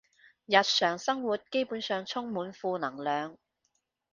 [0.47, 3.37] 日常生活基本上充滿負能量